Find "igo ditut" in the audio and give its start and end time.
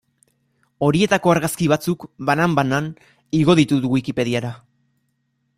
3.43-3.89